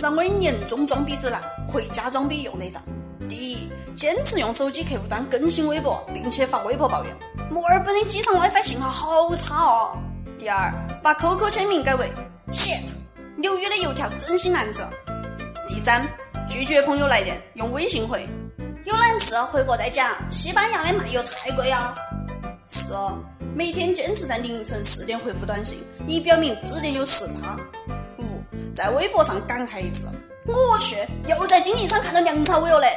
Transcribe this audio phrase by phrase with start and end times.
[0.00, 2.82] 上我的年终装逼指南，回家装逼用得上。
[3.28, 7.14] 第一，坚持用手机客户端更新微博，并且发微博抱怨
[7.50, 9.98] 墨尔本的机场 WiFi 信号好差哦。
[10.38, 12.10] 第二，把 QQ 签名改为
[12.50, 12.90] shit，
[13.36, 14.82] 纽约的油条真心难吃。
[15.68, 16.08] 第三，
[16.48, 18.26] 拒绝朋友来电，用微信回
[18.86, 20.16] 有难事回国再讲。
[20.30, 21.94] 西班牙的漫游太贵啊。
[22.64, 22.94] 四，
[23.54, 27.54] 每天坚持在凌晨四点回复短信，以表明致电有时差。
[28.70, 30.10] 五，在微博上感慨一次，
[30.46, 32.88] 我去，又在竞技场看到梁朝伟了嘞。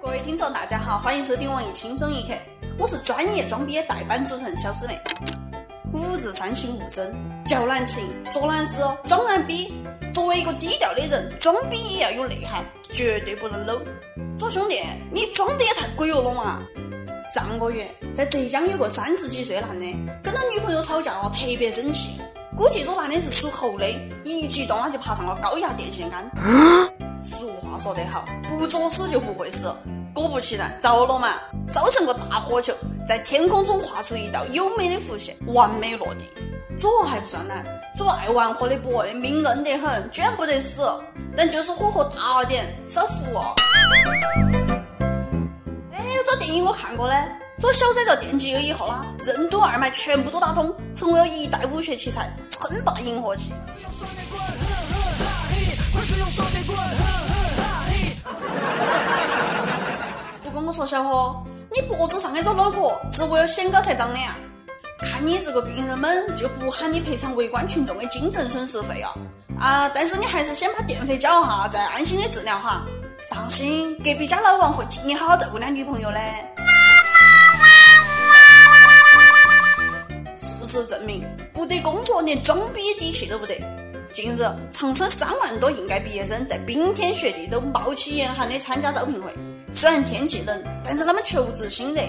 [0.00, 2.34] 各位听众，大家好，欢迎收听网易轻松一刻，
[2.78, 4.98] 我是专业装逼的代班主持人小师妹。
[5.92, 7.12] 五日三省吾身，
[7.44, 9.74] 叫难情，做难事，装难逼。
[10.12, 13.80] 作为一个低调的人，装逼也要有内涵，绝对不能 low。
[14.38, 16.60] 左兄弟，你装的也太鬼了嘛！
[17.32, 19.84] 上个月在浙江有个三十几岁男的
[20.20, 22.20] 跟他女朋友吵架了，特别生气。
[22.56, 23.86] 估计这男的是属猴的，
[24.24, 26.28] 一激动啊就爬上了高压电线杆。
[27.22, 29.72] 俗话说得好，不作死就不会死。
[30.12, 31.34] 果不其然，着了嘛，
[31.68, 32.74] 烧成个大火球，
[33.06, 36.24] 在天空中画出一道优美的弧线，完美落地。
[36.80, 37.64] 这还不算难，
[37.96, 40.82] 这爱玩火的伯的命硬得很，居然不得死。
[41.36, 43.54] 但就是火候大了点，少服哦。
[46.50, 47.14] 电影我看过嘞，
[47.60, 53.52] 这小崽子电击了以后啦，任督二脉全部都打通，成为了一代武学奇才，称霸银河系。
[60.42, 61.40] 不过我说小伙，
[61.72, 64.36] 你脖子上的这脑壳是为了显高才长的呀？
[65.02, 69.14] 看你这个病人们就不喊你赔偿围观群众的精神损失费啊！
[69.56, 72.84] 啊，但是你还是先把电费缴哈，再安心的治疗哈。
[73.28, 76.18] 放心，隔壁家老王会替你好好照顾你女朋友的。
[80.36, 81.22] 事实证明，
[81.52, 83.54] 不得工作连装逼底气都不得。
[84.10, 84.38] 近日，
[84.70, 89.30] 长春三万多应届毕业生在冰天雪地都冒起严寒的参加招聘会。
[89.72, 92.00] 虽然天气冷，但是他们求职心热，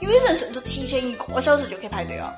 [0.00, 2.32] 有的人甚至提前一个小时就去排队了。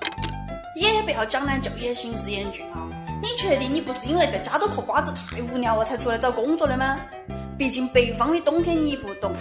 [0.76, 2.83] 也不要江南就业形势严峻啊！
[3.24, 7.00] 你确定你不是因为在家都嗑瓜子太无聊了才出来找工作的吗？
[7.56, 9.34] 毕竟北方的冬天你不懂。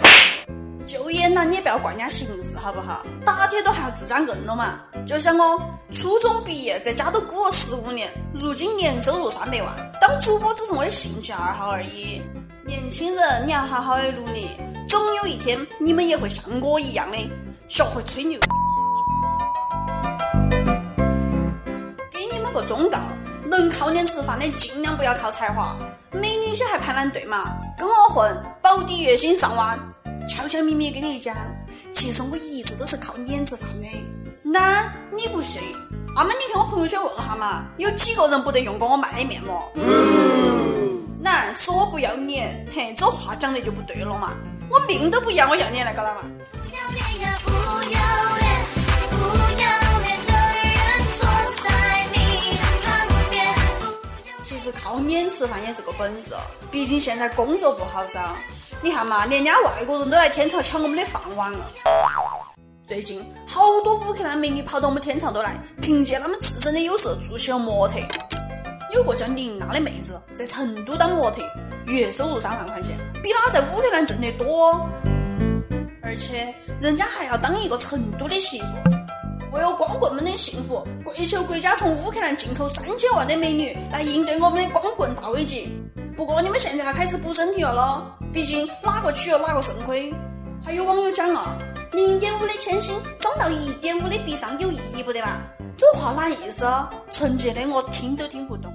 [0.86, 3.04] 就业难你也不要怪人家形势好不好？
[3.26, 4.80] 打铁都还要自家硬了嘛。
[5.06, 5.60] 就像我
[5.92, 12.22] 初中毕业在家都鼓了十五年，如今年收入三百万，当主播只是我的兴趣爱好而已。
[12.64, 14.56] 年轻人，你要好好的努力，
[14.88, 17.18] 总有一天你们也会像我一样的
[17.68, 18.40] 学会吹牛。
[22.10, 22.98] 给你们个忠告：
[23.58, 25.76] 能靠脸吃饭的尽量不要靠才华，
[26.12, 29.78] 美女些还排烂队嘛，跟我混保底月薪上万。
[30.26, 31.36] 悄悄咪咪跟你讲，
[31.92, 33.86] 其实我一直都是靠脸吃饭的。
[34.42, 35.62] 那你不信？
[36.16, 39.70] 那么，你去我朋友圈问下嘛，有几个人不得用过我卖的面膜？
[41.20, 44.34] 那说不要脸，嘿，这话讲的就不对了嘛！
[44.70, 46.22] 我命都不要，我要脸来搞了嘛？
[54.64, 56.32] 其实靠脸吃饭也是个本事，
[56.70, 58.34] 毕竟现在工作不好找。
[58.80, 61.70] 你看嘛，连家外国人都来天朝抢我们的饭碗了。
[62.86, 67.98] 最近好多乌克兰美女跑到我们天朝都来，凭借他们自身的优势做起了模特。
[68.94, 71.42] 有个叫林娜的妹子在成都当模特，
[71.84, 74.80] 月收入三万块钱，比她在乌克兰挣得多。
[76.02, 78.66] 而且人家还要当一个成都的媳妇。
[79.54, 85.72] 为了光棍们的幸福，跪求国家从乌克兰进口三千万的美女来应对我们的光棍大危机。
[86.16, 90.12] 不过你们现在要开始补身体了咯，毕竟哪个娶了哪个肾亏。
[90.64, 91.56] 还有网友讲啊，
[91.92, 95.40] 零点五的铅心装到一点五的鼻上有意义不得嘛？
[95.76, 96.66] 这话哪意思？
[97.08, 98.72] 纯洁的我听都听不懂。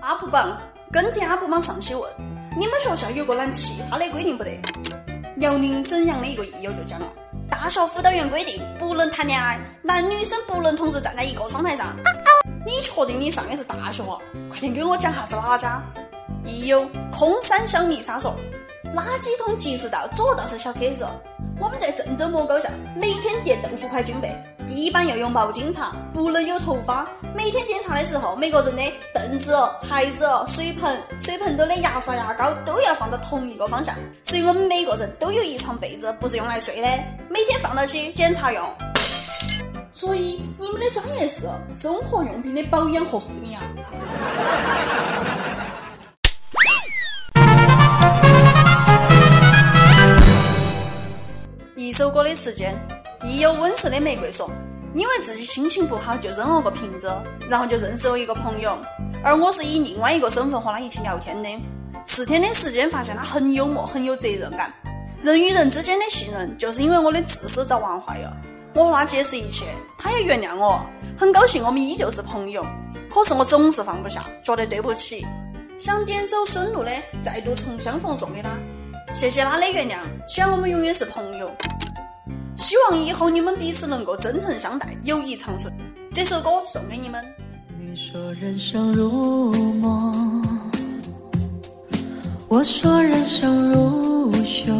[0.00, 0.58] 阿布榜
[0.90, 2.10] 跟帖阿布榜上期问：
[2.56, 4.58] 你们学校有个蛮奇葩的规定不得？
[5.36, 7.06] 辽宁沈阳的一个益友就讲了：
[7.48, 11.96] 大学辅导员规定不能谈恋爱，男女生不能同时站在一个窗台上。
[12.66, 14.02] 你确定你上的是大学？
[14.48, 15.82] 快点给我讲下是哪家？
[16.44, 18.36] 亦有空山香蜜沙说，
[18.94, 21.04] 垃圾桶及时到，左道是小 case。
[21.60, 24.32] 我们在郑州莫高校每天叠豆腐块军备，
[24.66, 27.06] 地板要用毛巾擦，不能有头发。
[27.34, 28.82] 每天检查的时候，每个人的
[29.12, 33.94] 凳子、台子、水盆、水盆头的牙刷、牙膏都要放到同一个方向。
[34.22, 36.88] 所以我们每个人都有一床被子，不是用来睡的，
[37.28, 38.62] 每天放到起检查用。
[39.92, 43.62] 所以你们的专业是生活用品的保养和护理啊！
[51.94, 52.76] 首歌的时间，
[53.22, 54.50] 亦有温室的玫瑰说，
[54.94, 57.08] 因为自己心情不好就扔了个瓶子，
[57.48, 58.76] 然后就认识了一个朋友，
[59.22, 61.48] 而我是以另外一个身份和他一起聊天的。
[62.04, 64.74] 四天的时间，发现他很幽默，很有责任感。
[65.22, 68.36] 人与人之间的信任，就是因为我的自私遭玩坏了。
[68.74, 69.66] 我和他解释一切，
[69.96, 70.84] 他也原谅我，
[71.16, 72.66] 很高兴我们依旧是朋友。
[73.08, 75.24] 可是我总是放不下，觉得对不起，
[75.78, 76.90] 想点首孙露的
[77.22, 78.58] 《再度重相逢》送给他，
[79.14, 79.94] 谢谢他的原谅，
[80.26, 81.48] 希望我们永远是朋友，
[82.56, 85.72] 希望以后你们彼此能够真诚相待，友谊长存。
[86.12, 87.24] 这首歌送给你们。
[87.78, 90.60] 你说人生如梦，
[92.48, 94.72] 我说人生如秀。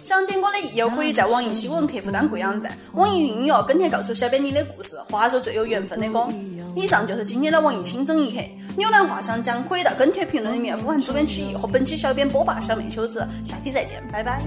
[0.00, 6.28] 想点歌的益友可以在网易新闻客户端贵阳站、网易云音乐跟帖告诉小编你的故事，画首最有缘分的歌。
[6.74, 8.38] 以上就是今天的网易轻松一刻。
[8.78, 13.26] 浏览话想讲，可以到跟帖评论里面呼唤主编曲艺和本期小编波霸小妹秋子。
[13.44, 14.42] 下期再见，拜拜。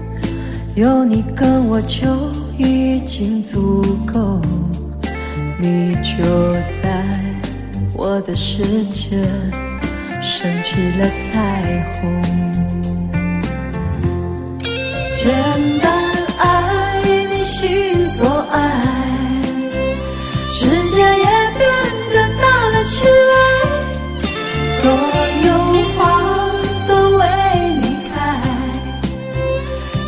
[0.74, 4.40] 有你跟我就已经足够，
[5.60, 7.04] 你就在
[7.94, 9.24] 我的世界
[10.20, 12.22] 升起了彩虹。
[15.16, 15.63] 见。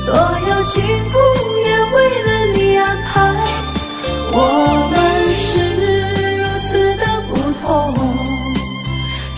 [0.06, 0.74] 所有幸
[1.06, 1.18] 福
[1.64, 3.10] 也为了你安排，
[4.30, 4.38] 我
[4.92, 4.94] 们
[5.34, 5.44] 是
[6.36, 7.66] 如此的不同，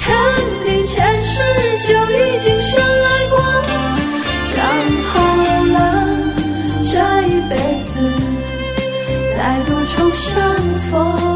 [0.04, 0.06] 肯
[0.66, 1.40] 定前世
[1.86, 3.34] 就已经深爱过，
[4.52, 4.56] 想
[5.08, 5.10] 好
[5.72, 5.74] 了
[6.92, 6.92] 这
[7.28, 7.56] 一辈
[7.86, 7.92] 子
[9.34, 10.36] 再度重相
[10.90, 11.27] 逢。